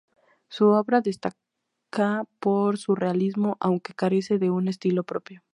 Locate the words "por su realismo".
2.39-3.57